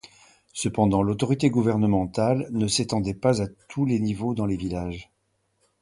Cependant, 0.53 1.03
l'autorité 1.03 1.51
gouvernementale 1.51 2.47
ne 2.49 2.65
s'étendait 2.65 3.13
pas 3.13 3.39
à 3.39 3.45
tous 3.69 3.85
les 3.85 3.99
niveaux 3.99 4.33
dans 4.33 4.47
les 4.47 4.57
villages. 4.57 5.11